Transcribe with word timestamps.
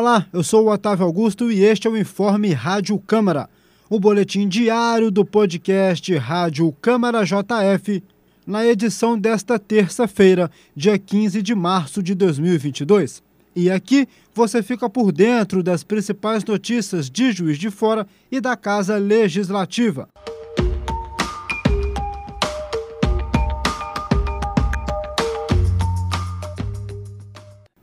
Olá, 0.00 0.28
eu 0.32 0.44
sou 0.44 0.66
o 0.66 0.72
Otávio 0.72 1.04
Augusto 1.04 1.50
e 1.50 1.64
este 1.64 1.88
é 1.88 1.90
o 1.90 1.96
Informe 1.96 2.52
Rádio 2.52 2.96
Câmara, 3.00 3.50
o 3.90 3.98
boletim 3.98 4.46
diário 4.46 5.10
do 5.10 5.24
podcast 5.24 6.14
Rádio 6.14 6.70
Câmara 6.80 7.24
JF, 7.24 8.00
na 8.46 8.64
edição 8.64 9.18
desta 9.18 9.58
terça-feira, 9.58 10.52
dia 10.76 10.96
15 10.96 11.42
de 11.42 11.52
março 11.52 12.00
de 12.00 12.14
2022. 12.14 13.24
E 13.56 13.72
aqui 13.72 14.06
você 14.32 14.62
fica 14.62 14.88
por 14.88 15.10
dentro 15.10 15.64
das 15.64 15.82
principais 15.82 16.44
notícias 16.44 17.10
de 17.10 17.32
Juiz 17.32 17.58
de 17.58 17.68
Fora 17.68 18.06
e 18.30 18.40
da 18.40 18.56
Casa 18.56 18.98
Legislativa. 18.98 20.08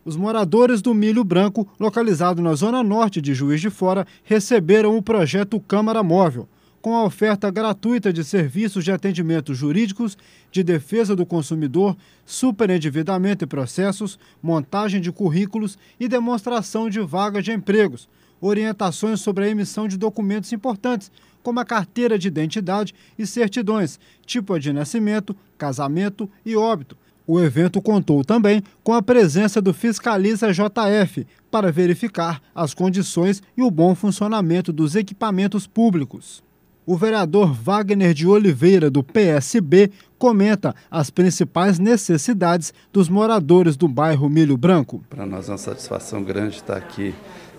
Os 0.06 0.16
moradores 0.16 0.84
do 0.84 0.94
Milho 0.94 1.24
Branco, 1.24 1.68
localizado 1.80 2.40
na 2.40 2.54
zona 2.54 2.84
norte 2.84 3.20
de 3.20 3.34
Juiz 3.34 3.60
de 3.60 3.72
Fora, 3.72 4.06
receberam 4.24 4.96
o 4.96 5.02
projeto 5.02 5.60
Câmara 5.60 6.04
Móvel, 6.04 6.48
com 6.80 6.94
a 6.94 7.04
oferta 7.04 7.50
gratuita 7.50 8.14
de 8.14 8.24
serviços 8.24 8.84
de 8.84 8.92
atendimento 8.92 9.56
jurídicos, 9.56 10.16
de 10.52 10.62
defesa 10.62 11.16
do 11.16 11.26
consumidor, 11.26 11.98
superendividamento 12.24 13.46
e 13.46 13.48
processos, 13.48 14.20
montagem 14.44 15.02
de 15.02 15.12
currículos 15.12 15.76
e 16.00 16.08
demonstração 16.08 16.88
de 16.88 17.00
vagas 17.00 17.44
de 17.44 17.52
empregos, 17.52 18.08
orientações 18.40 19.22
sobre 19.22 19.46
a 19.46 19.50
emissão 19.50 19.88
de 19.88 19.98
documentos 19.98 20.54
importantes, 20.54 21.12
como 21.42 21.60
a 21.60 21.66
carteira 21.66 22.20
de 22.20 22.28
identidade 22.28 22.94
e 23.18 23.26
certidões, 23.26 24.00
tipo 24.24 24.60
de 24.60 24.72
nascimento, 24.72 25.36
casamento 25.58 26.30
e 26.46 26.56
óbito, 26.56 26.96
o 27.28 27.40
evento 27.40 27.82
contou 27.82 28.24
também 28.24 28.62
com 28.84 28.94
a 28.94 29.02
presença 29.02 29.62
do 29.62 29.74
Fiscaliza 29.74 30.52
JF 30.52 31.26
para 31.50 31.72
verificar 31.72 32.42
as 32.54 32.74
condições 32.74 33.42
e 33.58 33.62
o 33.64 33.72
bom 33.72 33.96
funcionamento 33.96 34.72
dos 34.72 34.96
equipamentos 34.96 35.66
públicos. 35.66 36.44
O 36.86 36.96
vereador 36.96 37.52
Wagner 37.52 38.14
de 38.14 38.28
Oliveira, 38.28 38.92
do 38.92 39.04
PSB, 39.04 39.90
comenta 40.20 40.76
as 40.90 41.10
principais 41.10 41.80
necessidades 41.80 42.72
dos 42.94 43.10
moradores 43.10 43.76
do 43.76 43.88
bairro 43.88 44.30
Milho 44.30 44.56
Branco. 44.56 45.04
Para 45.10 45.26
nós 45.26 45.50
é 45.50 45.54
uma 45.54 45.58
satisfação 45.58 46.24
grande 46.24 46.58
estar 46.58 46.78
aqui 46.78 47.16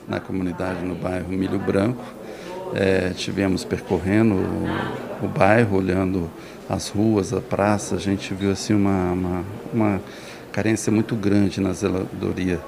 na 0.07 0.21
comunidade 0.21 0.85
no 0.85 0.95
bairro 0.95 1.33
Milho 1.33 1.59
Branco. 1.59 2.05
É, 2.75 3.11
tivemos 3.11 3.65
percorrendo 3.65 4.35
o, 4.35 5.25
o 5.25 5.29
bairro, 5.29 5.79
olhando 5.79 6.31
as 6.69 6.89
ruas, 6.89 7.33
a 7.33 7.41
praça, 7.41 7.95
a 7.95 7.99
gente 7.99 8.35
viu 8.35 8.51
assim 8.51 8.75
uma, 8.75 9.13
uma, 9.13 9.45
uma 9.73 10.01
carência 10.53 10.91
muito 10.91 11.15
grande 11.15 11.61
na 11.61 11.73
zeladoria 11.73 12.61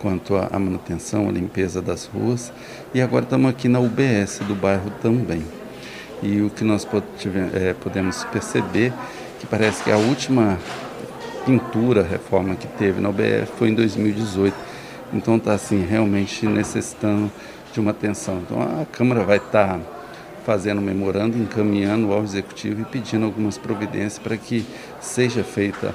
quanto 0.00 0.36
à 0.36 0.58
manutenção, 0.58 1.28
à 1.28 1.32
limpeza 1.32 1.82
das 1.82 2.06
ruas. 2.06 2.52
E 2.94 3.00
agora 3.00 3.24
estamos 3.24 3.50
aqui 3.50 3.68
na 3.68 3.80
UBS 3.80 4.40
do 4.46 4.54
bairro 4.54 4.90
também. 5.02 5.44
E 6.22 6.40
o 6.40 6.50
que 6.50 6.64
nós 6.64 6.86
é, 7.54 7.74
podemos 7.74 8.24
perceber 8.24 8.92
que 9.38 9.46
parece 9.46 9.82
que 9.84 9.90
a 9.90 9.96
última 9.96 10.58
pintura, 11.44 12.02
reforma 12.02 12.54
que 12.56 12.66
teve 12.66 13.00
na 13.00 13.08
UBS 13.08 13.48
foi 13.56 13.68
em 13.68 13.74
2018. 13.74 14.54
Então 15.12 15.36
está 15.36 15.54
assim 15.54 15.84
realmente 15.84 16.46
necessitando 16.46 17.30
de 17.72 17.80
uma 17.80 17.90
atenção. 17.90 18.40
Então 18.44 18.60
a 18.60 18.84
Câmara 18.84 19.24
vai 19.24 19.38
estar 19.38 19.78
tá 19.78 19.80
fazendo 20.44 20.80
um 20.80 20.84
memorando, 20.84 21.36
encaminhando 21.36 22.12
ao 22.12 22.22
Executivo 22.22 22.82
e 22.82 22.84
pedindo 22.84 23.24
algumas 23.26 23.58
providências 23.58 24.18
para 24.18 24.36
que 24.36 24.64
seja 25.00 25.44
feita 25.44 25.94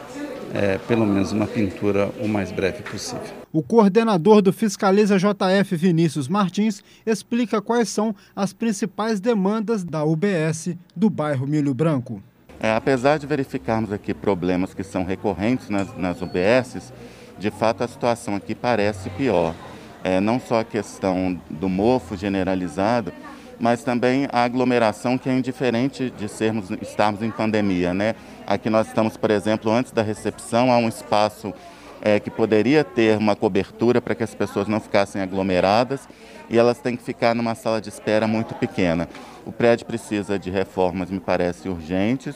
é, 0.54 0.78
pelo 0.78 1.06
menos 1.06 1.32
uma 1.32 1.48
pintura 1.48 2.12
o 2.20 2.28
mais 2.28 2.52
breve 2.52 2.84
possível. 2.84 3.26
O 3.52 3.64
coordenador 3.64 4.42
do 4.42 4.54
Fiscaliza 4.54 5.18
JF, 5.18 5.76
Vinícius 5.76 6.28
Martins, 6.28 6.84
explica 7.06 7.62
quais 7.62 7.90
são 7.90 8.16
as 8.36 8.54
principais 8.54 9.20
demandas 9.20 9.84
da 9.84 10.04
UBS 10.04 10.76
do 10.96 11.10
bairro 11.10 11.48
Milho 11.48 11.74
Branco. 11.74 12.22
É, 12.60 12.76
apesar 12.76 13.18
de 13.18 13.26
verificarmos 13.26 13.92
aqui 13.92 14.14
problemas 14.14 14.74
que 14.74 14.84
são 14.84 15.04
recorrentes 15.04 15.70
nas, 15.70 15.98
nas 15.98 16.22
UBSs, 16.22 16.94
de 17.38 17.52
fato 17.52 17.84
a 17.84 17.88
situação 17.88 18.36
aqui 18.36 18.54
parece 18.54 19.10
pior. 19.10 19.56
É, 20.04 20.20
não 20.20 20.40
só 20.40 20.60
a 20.60 20.64
questão 20.64 21.40
do 21.50 21.70
mofo 21.70 22.18
generalizado, 22.18 23.14
mas 23.60 23.84
também 23.84 24.28
a 24.32 24.44
aglomeração 24.44 25.18
que 25.18 25.30
é 25.30 25.34
indiferente 25.34 26.10
de 26.10 26.28
sermos, 26.28 26.70
estarmos 26.82 27.22
em 27.22 27.32
pandemia. 27.32 27.94
Né? 27.94 28.16
Aqui 28.46 28.70
nós 28.70 28.88
estamos, 28.88 29.16
por 29.16 29.32
exemplo, 29.32 29.72
antes 29.72 29.92
da 29.92 30.02
recepção, 30.02 30.72
há 30.72 30.78
um 30.78 30.90
espaço 30.90 31.54
é, 32.02 32.20
que 32.20 32.30
poderia 32.30 32.84
ter 32.84 33.18
uma 33.18 33.36
cobertura 33.36 34.02
para 34.02 34.14
que 34.14 34.24
as 34.24 34.36
pessoas 34.36 34.68
não 34.68 34.82
ficassem 34.82 35.22
aglomeradas 35.22 36.02
e 36.50 36.60
elas 36.60 36.80
têm 36.80 36.98
que 36.98 37.04
ficar 37.04 37.34
numa 37.34 37.56
sala 37.56 37.80
de 37.80 37.88
espera 37.88 38.28
muito 38.28 38.54
pequena. 38.56 39.08
O 39.46 39.52
prédio 39.52 39.86
precisa 39.86 40.38
de 40.38 40.50
reformas, 40.50 41.10
me 41.10 41.22
parece, 41.22 41.70
urgentes, 41.70 42.36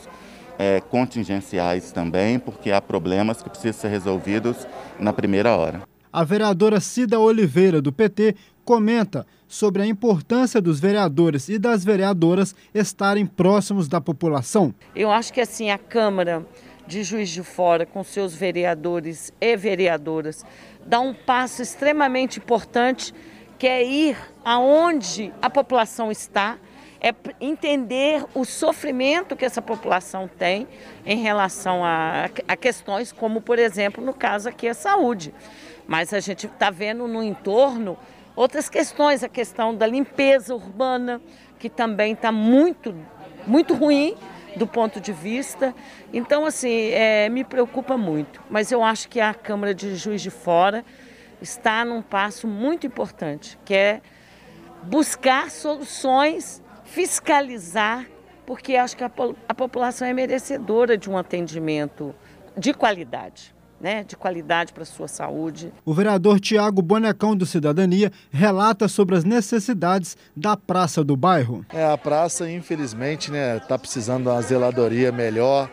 é, 0.58 0.80
contingenciais 0.80 1.92
também, 1.92 2.40
porque 2.40 2.72
há 2.72 2.82
problemas 2.82 3.42
que 3.42 3.50
precisam 3.50 3.82
ser 3.82 3.90
resolvidos 3.90 4.66
na 4.98 5.12
primeira 5.12 5.56
hora. 5.56 5.82
A 6.12 6.24
vereadora 6.24 6.80
Cida 6.80 7.20
Oliveira, 7.20 7.82
do 7.82 7.92
PT, 7.92 8.36
comenta 8.64 9.26
sobre 9.48 9.82
a 9.82 9.86
importância 9.86 10.62
dos 10.62 10.80
vereadores 10.80 11.48
e 11.48 11.58
das 11.58 11.84
vereadoras 11.84 12.56
estarem 12.74 13.26
próximos 13.26 13.88
da 13.88 14.02
população. 14.02 14.74
Eu 14.96 15.12
acho 15.12 15.32
que 15.32 15.42
assim 15.42 15.70
a 15.70 15.78
Câmara 15.78 16.46
de 16.86 17.04
Juiz 17.04 17.30
de 17.30 17.44
Fora, 17.44 17.86
com 17.86 18.04
seus 18.04 18.34
vereadores 18.34 19.32
e 19.40 19.56
vereadoras, 19.58 20.46
dá 20.86 21.00
um 21.00 21.14
passo 21.14 21.62
extremamente 21.62 22.40
importante, 22.40 23.14
que 23.60 23.68
é 23.68 23.86
ir 23.86 24.18
aonde 24.44 25.34
a 25.42 25.50
população 25.50 26.12
está, 26.12 26.58
é 27.02 27.14
entender 27.40 28.26
o 28.34 28.44
sofrimento 28.46 29.36
que 29.36 29.46
essa 29.46 29.62
população 29.62 30.28
tem 30.28 30.68
em 31.06 31.18
relação 31.18 31.84
a, 31.84 32.30
a 32.48 32.56
questões 32.56 33.12
como, 33.12 33.42
por 33.42 33.60
exemplo, 33.60 34.04
no 34.04 34.14
caso 34.14 34.50
aqui 34.50 34.68
a 34.68 34.74
saúde. 34.74 35.34
Mas 35.88 36.14
a 36.14 36.20
gente 36.20 36.48
está 36.48 36.70
vendo 36.70 37.08
no 37.08 37.24
entorno 37.24 37.98
outras 38.36 38.70
questões, 38.70 39.24
a 39.24 39.30
questão 39.30 39.76
da 39.76 39.88
limpeza 39.88 40.54
urbana, 40.54 41.22
que 41.60 41.70
também 41.70 42.14
está 42.14 42.32
muito, 42.32 42.96
muito 43.46 43.74
ruim 43.74 44.16
do 44.56 44.68
ponto 44.68 45.00
de 45.00 45.14
vista. 45.14 45.74
Então, 46.12 46.46
assim, 46.46 46.90
é, 46.92 47.30
me 47.30 47.44
preocupa 47.44 47.98
muito. 47.98 48.42
Mas 48.50 48.72
eu 48.72 48.84
acho 48.84 49.08
que 49.08 49.20
a 49.20 49.34
Câmara 49.34 49.74
de 49.74 49.96
Juiz 49.96 50.22
de 50.22 50.30
Fora 50.30 50.84
está 51.42 51.86
num 51.86 52.02
passo 52.02 52.48
muito 52.48 52.86
importante, 52.86 53.58
que 53.64 53.74
é 53.74 54.02
buscar 54.84 55.50
soluções, 55.52 56.62
fiscalizar, 56.88 58.08
porque 58.46 58.76
acho 58.76 58.98
que 58.98 59.04
a, 59.04 59.12
a 59.48 59.54
população 59.54 60.08
é 60.08 60.14
merecedora 60.14 60.98
de 60.98 61.10
um 61.10 61.18
atendimento 61.18 62.16
de 62.58 62.74
qualidade 62.74 63.56
né, 63.80 64.04
de 64.04 64.16
qualidade 64.16 64.74
para 64.74 64.84
a 64.84 64.86
sua 64.86 65.08
saúde. 65.08 65.72
O 65.86 65.94
vereador 65.94 66.40
Tiago 66.40 66.82
Bonecão 66.82 67.36
do 67.36 67.46
Cidadania 67.46 68.12
relata 68.32 68.88
sobre 68.88 69.16
as 69.16 69.24
necessidades 69.24 70.18
da 70.36 70.58
praça 70.58 71.04
do 71.04 71.16
bairro. 71.16 71.66
É, 71.72 71.86
a 71.86 71.98
praça, 71.98 72.50
infelizmente, 72.50 73.32
né, 73.32 73.58
está 73.58 73.78
precisando 73.78 74.24
de 74.24 74.30
uma 74.30 74.42
zeladoria 74.42 75.12
melhor. 75.12 75.70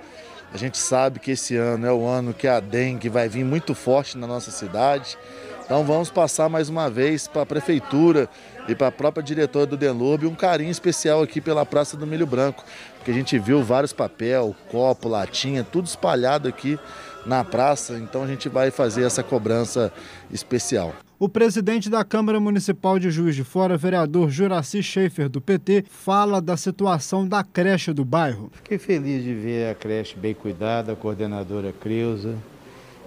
A 0.53 0.57
gente 0.57 0.79
sabe 0.79 1.19
que 1.19 1.33
esse 1.33 1.57
ano 1.57 1.87
é 1.87 1.93
o 1.93 2.07
ano 2.07 2.33
que 2.33 2.47
a 2.47 2.61
dengue 2.61 3.09
vai 3.09 3.29
vir 3.29 3.45
muito 3.45 3.75
forte 3.75 4.17
na 4.17 4.27
nossa 4.27 4.51
cidade. 4.51 5.17
Então 5.65 5.83
vamos 5.83 6.11
passar 6.11 6.49
mais 6.49 6.69
uma 6.69 6.91
vez 6.91 7.27
para 7.27 7.43
a 7.43 7.47
prefeitura 7.47 8.29
e 8.69 8.75
para 8.75 8.89
a 8.89 8.93
própria 8.93 9.23
diretora 9.23 9.67
do 9.67 9.77
Denlube 9.77 10.27
um 10.27 10.35
carinho 10.35 10.71
especial 10.71 11.23
aqui 11.23 11.41
pela 11.41 11.67
Praça 11.67 11.97
do 11.97 12.07
Milho 12.07 12.27
Branco, 12.27 12.65
porque 12.97 13.11
a 13.11 13.15
gente 13.15 13.39
viu 13.39 13.63
vários 13.63 13.93
papel, 13.93 14.55
copo, 14.71 15.09
latinha, 15.09 15.65
tudo 15.65 15.87
espalhado 15.87 16.49
aqui 16.49 16.79
na 17.27 17.43
praça, 17.43 17.99
então 17.99 18.23
a 18.23 18.27
gente 18.27 18.49
vai 18.49 18.71
fazer 18.71 19.05
essa 19.05 19.23
cobrança 19.23 19.93
especial. 20.31 20.95
O 21.19 21.29
presidente 21.29 21.89
da 21.89 22.05
Câmara 22.05 22.41
Municipal 22.41 22.99
de 22.99 23.11
Juiz 23.11 23.35
de 23.35 23.45
Fora, 23.45 23.77
vereador 23.77 24.29
Juraci 24.29 24.83
Schaefer, 24.83 25.29
do 25.29 25.41
PT, 25.41 25.85
fala 25.89 26.43
da 26.43 26.57
situação 26.57 27.27
da 27.27 27.43
creche 27.43 27.93
do 27.93 28.05
bairro. 28.05 28.51
Fiquei 28.53 28.79
feliz 28.79 29.23
de 29.23 29.33
ver 29.33 29.71
a 29.71 29.75
creche 29.75 30.17
bem 30.19 30.35
cuidada, 30.35 30.93
a 30.93 30.97
coordenadora 30.97 31.73
Creuza, 31.73 32.35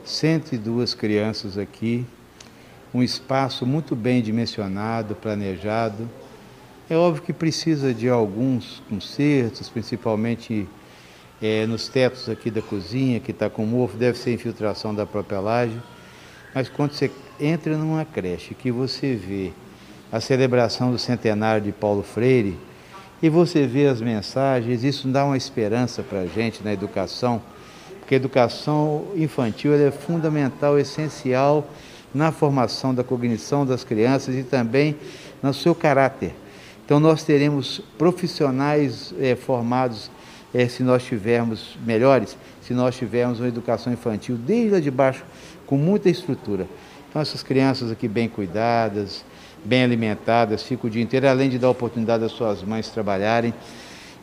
102 0.03 0.93
crianças 0.93 1.57
aqui, 1.57 2.05
um 2.97 3.03
espaço 3.03 3.63
muito 3.63 3.95
bem 3.95 4.23
dimensionado, 4.23 5.13
planejado. 5.13 6.09
É 6.89 6.95
óbvio 6.95 7.21
que 7.21 7.31
precisa 7.31 7.93
de 7.93 8.09
alguns 8.09 8.81
consertos, 8.89 9.69
principalmente 9.69 10.67
é, 11.39 11.67
nos 11.67 11.87
tetos 11.87 12.27
aqui 12.27 12.49
da 12.49 12.59
cozinha, 12.59 13.19
que 13.19 13.29
está 13.29 13.51
com 13.51 13.67
mofo, 13.67 13.95
deve 13.95 14.17
ser 14.17 14.33
infiltração 14.33 14.95
da 14.95 15.05
própria 15.05 15.39
laje. 15.39 15.79
Mas 16.55 16.69
quando 16.69 16.93
você 16.93 17.11
entra 17.39 17.77
numa 17.77 18.03
creche 18.03 18.55
que 18.55 18.71
você 18.71 19.13
vê 19.13 19.51
a 20.11 20.19
celebração 20.19 20.91
do 20.91 20.97
centenário 20.97 21.61
de 21.61 21.71
Paulo 21.71 22.01
Freire 22.01 22.57
e 23.21 23.29
você 23.29 23.67
vê 23.67 23.85
as 23.85 24.01
mensagens, 24.01 24.83
isso 24.83 25.07
dá 25.07 25.23
uma 25.23 25.37
esperança 25.37 26.01
para 26.01 26.21
a 26.21 26.25
gente 26.25 26.63
na 26.63 26.73
educação, 26.73 27.43
porque 27.99 28.15
a 28.15 28.17
educação 28.17 29.05
infantil 29.15 29.75
é 29.75 29.91
fundamental, 29.91 30.79
essencial 30.79 31.63
na 32.13 32.31
formação 32.31 32.93
da 32.93 33.03
cognição 33.03 33.65
das 33.65 33.83
crianças 33.83 34.35
e 34.35 34.43
também 34.43 34.95
no 35.41 35.53
seu 35.53 35.75
caráter. 35.75 36.33
Então, 36.85 36.99
nós 36.99 37.23
teremos 37.23 37.81
profissionais 37.97 39.13
é, 39.19 39.35
formados 39.35 40.09
é, 40.53 40.67
se 40.67 40.83
nós 40.83 41.03
tivermos 41.03 41.77
melhores, 41.85 42.37
se 42.61 42.73
nós 42.73 42.95
tivermos 42.95 43.39
uma 43.39 43.47
educação 43.47 43.91
infantil 43.91 44.37
desde 44.37 44.69
lá 44.69 44.79
de 44.79 44.89
baixo, 44.89 45.25
com 45.65 45.77
muita 45.77 46.09
estrutura. 46.09 46.65
Então, 47.09 47.21
essas 47.21 47.43
crianças 47.43 47.91
aqui 47.91 48.07
bem 48.07 48.29
cuidadas, 48.29 49.25
bem 49.63 49.83
alimentadas, 49.83 50.63
ficam 50.63 50.87
o 50.87 50.89
dia 50.89 51.01
inteiro, 51.01 51.27
além 51.27 51.49
de 51.49 51.59
dar 51.59 51.69
oportunidade 51.69 52.23
às 52.23 52.31
suas 52.31 52.63
mães 52.63 52.89
trabalharem. 52.89 53.53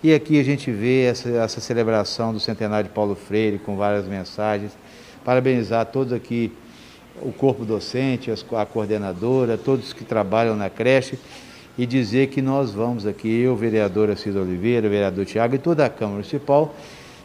E 0.02 0.12
aqui 0.12 0.38
a 0.38 0.42
gente 0.42 0.70
vê 0.70 1.04
essa, 1.04 1.28
essa 1.28 1.60
celebração 1.60 2.32
do 2.32 2.40
centenário 2.40 2.88
de 2.88 2.94
Paulo 2.94 3.14
Freire, 3.14 3.58
com 3.58 3.76
várias 3.76 4.06
mensagens. 4.06 4.72
Parabenizar 5.24 5.86
todos 5.86 6.12
aqui, 6.12 6.52
o 7.22 7.32
corpo 7.32 7.64
docente, 7.64 8.30
a 8.30 8.66
coordenadora, 8.66 9.56
todos 9.56 9.92
que 9.92 10.04
trabalham 10.04 10.56
na 10.56 10.68
creche 10.68 11.18
e 11.76 11.86
dizer 11.86 12.28
que 12.28 12.40
nós 12.40 12.72
vamos 12.72 13.06
aqui, 13.06 13.40
eu, 13.40 13.56
vereadora 13.56 14.16
Cida 14.16 14.40
Oliveira, 14.40 14.88
vereador 14.88 15.24
Tiago 15.24 15.54
e 15.54 15.58
toda 15.58 15.84
a 15.84 15.88
Câmara 15.88 16.16
Municipal, 16.16 16.74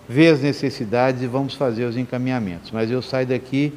ver 0.07 0.33
as 0.33 0.41
necessidades 0.41 1.21
e 1.21 1.27
vamos 1.27 1.53
fazer 1.53 1.85
os 1.85 1.95
encaminhamentos. 1.95 2.71
Mas 2.71 2.89
eu 2.89 3.01
saio 3.01 3.27
daqui 3.27 3.73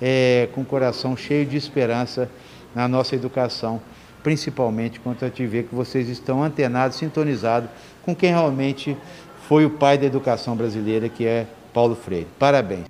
é, 0.00 0.48
com 0.54 0.60
o 0.60 0.64
coração 0.64 1.16
cheio 1.16 1.46
de 1.46 1.56
esperança 1.56 2.30
na 2.74 2.86
nossa 2.86 3.14
educação, 3.14 3.80
principalmente 4.22 5.00
quando 5.00 5.22
a 5.22 5.28
gente 5.28 5.46
vê 5.46 5.62
que 5.62 5.74
vocês 5.74 6.08
estão 6.08 6.42
antenados, 6.42 6.98
sintonizados 6.98 7.70
com 8.02 8.14
quem 8.14 8.30
realmente 8.30 8.96
foi 9.48 9.64
o 9.64 9.70
pai 9.70 9.96
da 9.96 10.06
educação 10.06 10.54
brasileira, 10.54 11.08
que 11.08 11.26
é 11.26 11.46
Paulo 11.72 11.96
Freire. 11.96 12.28
Parabéns. 12.38 12.89